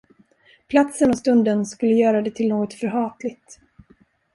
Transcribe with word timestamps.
Platsen 0.69 1.09
och 1.09 1.17
stunden 1.17 1.65
skulle 1.65 1.93
göra 1.93 2.21
det 2.21 2.31
till 2.31 2.47
något 2.49 2.73
förhatligt. 2.73 3.59